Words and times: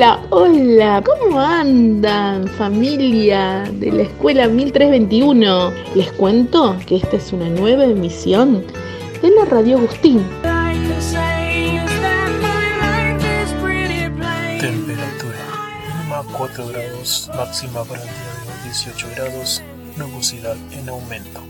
Hola, 0.00 0.22
hola, 0.30 1.04
¿cómo 1.04 1.38
andan 1.38 2.48
familia 2.48 3.70
de 3.70 3.92
la 3.92 4.02
escuela 4.04 4.48
1321? 4.48 5.72
Les 5.94 6.10
cuento 6.12 6.74
que 6.86 6.96
esta 6.96 7.18
es 7.18 7.34
una 7.34 7.50
nueva 7.50 7.84
emisión 7.84 8.64
de 9.20 9.30
la 9.30 9.44
Radio 9.44 9.76
Agustín. 9.76 10.24
Temperatura 14.58 15.36
mínima 15.94 16.22
4 16.32 16.68
grados, 16.68 17.30
máxima 17.36 17.84
para 17.84 18.00
el 18.00 18.08
día 18.08 18.14
de 18.14 18.52
hoy 18.52 18.72
18 18.72 19.06
grados, 19.14 19.62
nubosidad 19.98 20.56
en 20.72 20.88
aumento. 20.88 21.42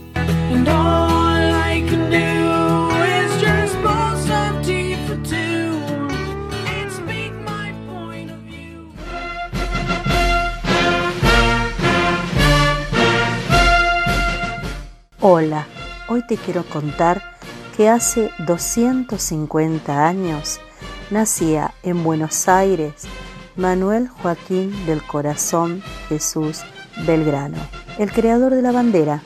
Hola, 15.23 15.67
hoy 16.07 16.25
te 16.25 16.35
quiero 16.35 16.65
contar 16.65 17.21
que 17.77 17.87
hace 17.87 18.31
250 18.39 20.07
años 20.07 20.59
nacía 21.11 21.75
en 21.83 22.03
Buenos 22.03 22.47
Aires 22.47 23.03
Manuel 23.55 24.07
Joaquín 24.07 24.87
del 24.87 25.05
Corazón 25.05 25.83
Jesús 26.09 26.61
Belgrano, 27.05 27.59
el 27.99 28.11
creador 28.11 28.55
de 28.55 28.63
la 28.63 28.71
bandera. 28.71 29.21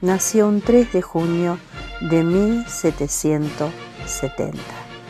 Nació 0.00 0.48
un 0.48 0.62
3 0.62 0.94
de 0.94 1.02
junio 1.02 1.58
de 2.00 2.22
1770. 2.22 4.56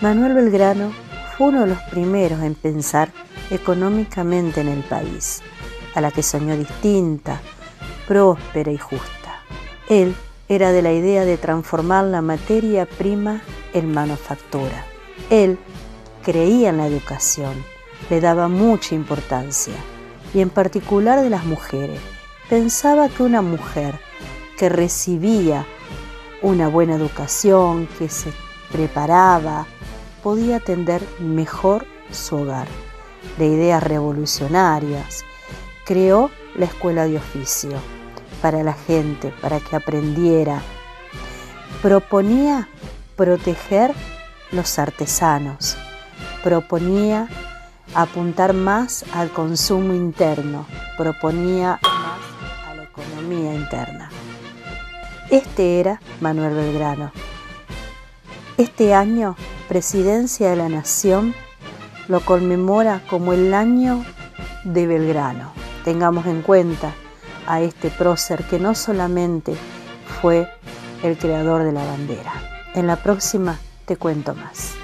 Manuel 0.00 0.34
Belgrano 0.34 0.90
fue 1.38 1.50
uno 1.50 1.60
de 1.60 1.68
los 1.68 1.78
primeros 1.92 2.42
en 2.42 2.56
pensar 2.56 3.12
económicamente 3.50 4.62
en 4.62 4.68
el 4.68 4.82
país, 4.82 5.42
a 5.94 6.00
la 6.00 6.10
que 6.10 6.24
soñó 6.24 6.56
distinta, 6.56 7.40
próspera 8.08 8.72
y 8.72 8.78
justa. 8.78 9.23
Él 9.88 10.14
era 10.48 10.72
de 10.72 10.82
la 10.82 10.92
idea 10.92 11.24
de 11.24 11.36
transformar 11.36 12.04
la 12.04 12.22
materia 12.22 12.86
prima 12.86 13.42
en 13.72 13.92
manufactura. 13.92 14.84
Él 15.30 15.58
creía 16.22 16.70
en 16.70 16.78
la 16.78 16.86
educación, 16.86 17.52
le 18.08 18.20
daba 18.20 18.48
mucha 18.48 18.94
importancia, 18.94 19.74
y 20.32 20.40
en 20.40 20.50
particular 20.50 21.22
de 21.22 21.30
las 21.30 21.44
mujeres. 21.44 22.00
Pensaba 22.48 23.08
que 23.08 23.22
una 23.22 23.42
mujer 23.42 23.98
que 24.58 24.68
recibía 24.68 25.66
una 26.40 26.68
buena 26.68 26.94
educación, 26.94 27.86
que 27.98 28.08
se 28.08 28.32
preparaba, 28.72 29.66
podía 30.22 30.56
atender 30.56 31.02
mejor 31.20 31.86
su 32.10 32.36
hogar. 32.36 32.68
De 33.38 33.46
ideas 33.46 33.82
revolucionarias, 33.82 35.24
creó 35.84 36.30
la 36.54 36.66
escuela 36.66 37.06
de 37.06 37.16
oficio 37.16 37.78
para 38.44 38.62
la 38.62 38.74
gente, 38.74 39.32
para 39.40 39.58
que 39.58 39.74
aprendiera. 39.74 40.60
Proponía 41.80 42.68
proteger 43.16 43.94
los 44.52 44.78
artesanos, 44.78 45.78
proponía 46.42 47.26
apuntar 47.94 48.52
más 48.52 49.06
al 49.14 49.30
consumo 49.30 49.94
interno, 49.94 50.66
proponía 50.98 51.80
más 51.82 52.68
a 52.68 52.74
la 52.74 52.82
economía 52.82 53.54
interna. 53.54 54.10
Este 55.30 55.80
era 55.80 56.02
Manuel 56.20 56.52
Belgrano. 56.52 57.12
Este 58.58 58.92
año, 58.92 59.36
Presidencia 59.70 60.50
de 60.50 60.56
la 60.56 60.68
Nación 60.68 61.34
lo 62.08 62.20
conmemora 62.20 63.00
como 63.08 63.32
el 63.32 63.54
año 63.54 64.04
de 64.64 64.86
Belgrano. 64.86 65.50
Tengamos 65.82 66.26
en 66.26 66.42
cuenta 66.42 66.92
a 67.46 67.60
este 67.60 67.90
prócer 67.90 68.44
que 68.44 68.58
no 68.58 68.74
solamente 68.74 69.54
fue 70.20 70.48
el 71.02 71.16
creador 71.18 71.64
de 71.64 71.72
la 71.72 71.84
bandera. 71.84 72.32
En 72.74 72.86
la 72.86 72.96
próxima 72.96 73.58
te 73.84 73.96
cuento 73.96 74.34
más. 74.34 74.83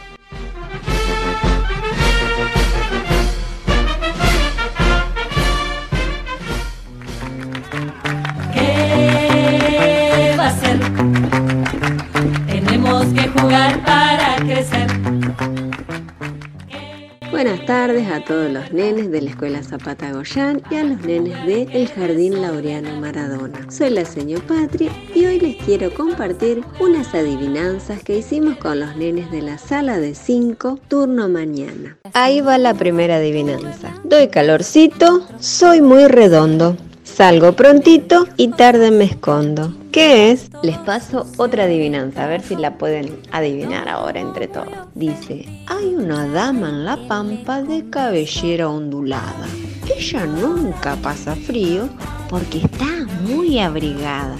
Tardes 17.71 18.11
a 18.11 18.19
todos 18.25 18.51
los 18.51 18.73
nenes 18.73 19.13
de 19.13 19.21
la 19.21 19.31
Escuela 19.31 19.63
Zapata 19.63 20.11
Goyán 20.11 20.61
y 20.73 20.75
a 20.75 20.83
los 20.83 21.03
nenes 21.03 21.47
de 21.47 21.69
El 21.71 21.87
Jardín 21.87 22.43
Laureano 22.43 23.01
Maradona. 23.01 23.71
Soy 23.71 23.91
la 23.91 24.05
señor 24.05 24.43
Patria 24.43 24.91
y 25.15 25.25
hoy 25.27 25.39
les 25.39 25.57
quiero 25.65 25.95
compartir 25.95 26.65
unas 26.81 27.15
adivinanzas 27.15 28.03
que 28.03 28.19
hicimos 28.19 28.57
con 28.57 28.81
los 28.81 28.97
nenes 28.97 29.31
de 29.31 29.43
la 29.43 29.57
sala 29.57 30.01
de 30.01 30.17
5, 30.17 30.81
turno 30.89 31.29
mañana. 31.29 31.97
Ahí 32.13 32.41
va 32.41 32.59
la 32.59 32.75
primera 32.75 33.19
adivinanza. 33.19 33.95
Doy 34.03 34.27
calorcito, 34.27 35.25
soy 35.39 35.81
muy 35.81 36.09
redondo. 36.09 36.77
Salgo 37.21 37.53
prontito 37.53 38.27
y 38.39 38.49
tarde 38.49 38.91
me 38.91 39.05
escondo. 39.05 39.75
¿Qué 39.93 40.31
es? 40.31 40.49
Les 40.63 40.79
paso 40.79 41.27
otra 41.37 41.65
adivinanza, 41.65 42.25
a 42.25 42.27
ver 42.27 42.41
si 42.41 42.57
la 42.57 42.79
pueden 42.79 43.21
adivinar 43.31 43.91
ahora 43.91 44.21
entre 44.21 44.49
todos. 44.49 44.73
Dice, 44.95 45.47
hay 45.67 45.95
una 45.97 46.27
dama 46.29 46.71
en 46.71 46.87
la 46.87 46.97
pampa 47.09 47.61
de 47.61 47.91
cabellera 47.91 48.71
ondulada. 48.71 49.47
Ella 49.95 50.25
nunca 50.25 50.97
pasa 50.97 51.37
frío 51.37 51.91
porque 52.31 52.61
está 52.61 52.87
muy 53.21 53.59
abrigada. 53.59 54.39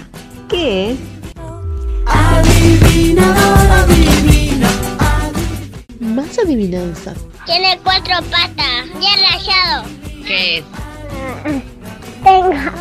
¿Qué 0.49 0.93
es? 0.93 0.99
Más 5.99 6.39
adivinanzas. 6.39 7.19
Tiene 7.45 7.79
cuatro 7.83 8.15
patas, 8.31 8.87
bien 8.99 9.19
rayado. 9.29 10.00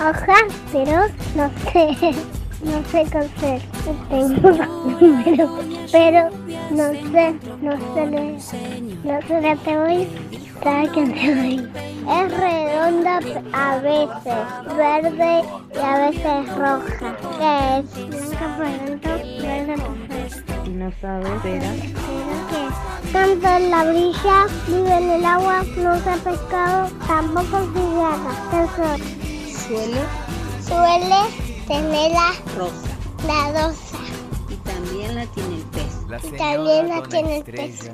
Hojas, 0.00 0.44
pero 0.72 1.02
no 1.36 1.50
sé, 1.70 1.94
no 2.64 2.82
sé 2.90 3.04
coser. 3.04 3.60
Tengo 4.08 4.50
pero, 5.24 5.58
pero 5.92 6.30
no 6.70 6.88
sé, 7.12 7.34
no 7.60 7.72
sé. 7.94 8.06
No 9.04 9.20
sé 9.20 9.40
la 9.42 9.56
te 9.56 9.76
voy, 9.76 10.08
¿sabes 10.64 10.90
que 10.90 11.04
te 11.04 11.34
voy? 11.34 11.70
Es 12.08 12.38
redonda 12.38 13.20
a 13.52 13.76
veces, 13.80 14.74
verde 14.74 15.42
y 15.74 15.78
a 15.78 15.98
veces 16.08 16.56
roja. 16.56 17.16
¿Qué 17.38 17.78
es? 17.78 18.08
Blanca 18.08 18.56
por 18.56 18.66
dentro, 18.86 19.12
verde 19.42 19.74
por. 19.76 20.70
No 20.70 20.92
sabes, 21.02 21.30
espera. 21.30 21.72
¿Pero 21.82 22.34
qué? 22.48 23.12
Tanto 23.12 23.48
en 23.48 23.70
la 23.70 23.84
brilla, 23.84 24.46
vive 24.66 24.96
en 24.96 25.10
el 25.10 25.24
agua, 25.26 25.62
no 25.76 25.94
usa 25.94 26.16
pescado, 26.24 26.88
tampoco 27.06 27.58
se 27.74 27.80
llama. 27.80 29.19
Suele 29.70 30.00
suele 30.66 31.62
tener 31.69 32.10
la, 32.10 32.32
rosa 32.58 32.88
la 33.25 33.53
rosa 33.53 33.98
y 34.48 34.56
también 34.56 35.14
la 35.14 35.26
tiene 35.26 35.58
el 35.58 35.62
pez. 35.62 36.25
y 36.25 36.36
también 36.36 36.88
la 36.88 37.03
tiene 37.04 37.36
el 37.36 37.44
pez. 37.44 37.92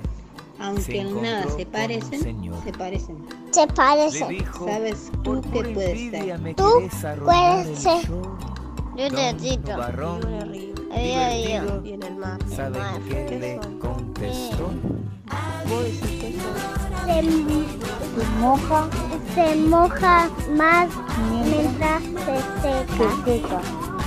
Aunque 0.59 1.01
en 1.01 1.21
nada 1.21 1.45
se 1.55 1.67
parecen, 1.67 2.23
se 2.65 2.73
parecen. 2.73 3.27
Se 3.51 3.67
parece. 3.67 4.21
¿Sabes 4.59 5.13
tú 5.23 5.43
qué 5.53 5.65
puedes 5.75 6.11
ser? 6.11 6.57
Tú 6.57 6.89
puedes 7.27 7.79
ser. 7.79 8.09
Yo 8.09 9.11
necesito. 9.11 9.73
Adiós, 9.75 10.25
adiós. 10.95 11.85
Y 11.85 11.93
en 11.93 12.03
el 12.05 12.17
mar. 12.17 12.39
¿Saben 12.49 13.05
qué 13.07 13.39
le 13.39 13.61
contestó? 13.79 14.71
Se, 15.69 16.33
se 17.13 18.27
moja. 18.41 18.89
Se 19.37 19.55
moja 19.55 20.31
más 20.57 20.89
mientras 21.31 22.03
se 22.03 22.37
seca. 23.27 23.61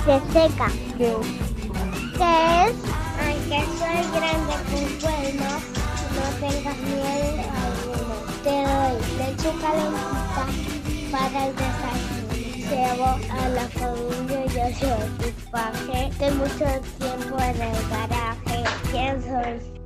Se 0.04 0.16
seca. 0.32 0.68
¿Qué 0.98 1.12
es? 1.12 2.74
Aunque 3.22 3.60
soy 3.78 4.00
grande 4.10 4.54
con 4.66 4.84
cuernos, 4.98 5.62
no 6.16 6.24
tengas 6.40 6.78
miedo 6.78 7.42
alguno. 7.62 8.14
Te 8.42 8.54
doy 8.66 8.96
leche 9.18 9.50
calentita 9.60 10.44
para 11.12 11.46
el 11.46 11.52
desayuno. 11.54 12.30
Llevo 12.68 13.10
a 13.30 13.48
la 13.50 13.66
familia 13.68 14.46
y 14.46 14.48
yo 14.48 14.64
soy 14.80 15.28
equipaje 15.28 16.00
de 16.18 16.30
mucho 16.32 16.66
tiempo 16.98 17.38
en 17.38 17.62
el 17.62 17.78
garaje. 17.88 18.64
¿Quién 18.90 19.22
soy? 19.22 19.79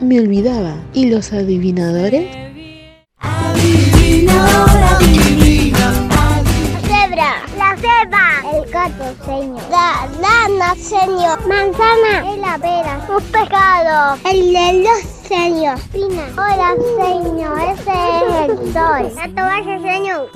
Me 0.00 0.20
olvidaba. 0.20 0.76
¿Y 0.92 1.06
los 1.10 1.32
adivinadores? 1.32 2.28
Cebra. 6.82 7.42
La 7.56 7.70
Joseba. 7.76 8.24
El 8.54 8.70
gato, 8.70 9.24
señor. 9.24 9.60
La 9.70 10.08
lana, 10.20 10.74
señor. 10.74 11.46
Manzana. 11.46 12.32
Es 12.32 12.38
la 12.38 12.58
pera. 12.58 13.06
Un 13.08 13.22
pescado. 13.24 14.18
El 14.30 14.54
reloj, 14.54 14.98
señor. 15.28 15.78
Pina. 15.92 16.26
Hola, 16.32 16.74
señor. 16.96 17.58
Ese 17.72 17.92
es 18.18 18.50
el 18.50 18.72
sol. 18.72 19.12
La 19.14 19.28
toalla, 19.34 19.80
señor. 19.80 20.30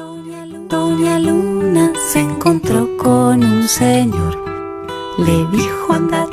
Doña 0.69 1.19
Luna 1.19 1.93
se 2.12 2.20
encontró 2.20 2.88
con 2.97 3.44
un 3.44 3.69
señor. 3.69 4.43
Le 5.19 5.47
dijo 5.56 5.73
vos. 5.88 6.31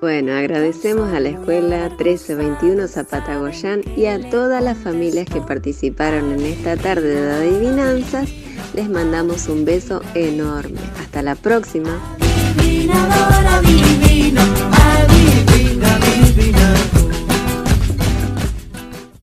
Bueno, 0.00 0.32
agradecemos 0.32 1.12
a 1.12 1.20
la 1.20 1.28
escuela 1.28 1.90
1321 1.90 2.88
Zapata 2.88 3.36
Goyán 3.36 3.82
y 3.96 4.06
a 4.06 4.30
todas 4.30 4.64
las 4.64 4.78
familias 4.78 5.26
que 5.26 5.42
participaron 5.42 6.32
en 6.32 6.40
esta 6.46 6.78
tarde 6.78 7.20
de 7.20 7.30
adivinanzas. 7.30 8.30
Les 8.72 8.88
mandamos 8.88 9.46
un 9.48 9.66
beso 9.66 10.00
enorme. 10.14 10.80
Hasta 10.98 11.22
la 11.22 11.34
próxima. 11.34 12.00